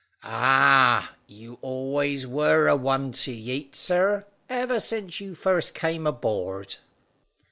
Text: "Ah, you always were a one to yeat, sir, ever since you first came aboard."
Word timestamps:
"Ah, 0.23 1.13
you 1.27 1.59
always 1.61 2.25
were 2.25 2.67
a 2.67 2.75
one 2.75 3.11
to 3.11 3.31
yeat, 3.31 3.75
sir, 3.75 4.25
ever 4.49 4.79
since 4.79 5.19
you 5.21 5.35
first 5.35 5.75
came 5.75 6.07
aboard." 6.07 6.77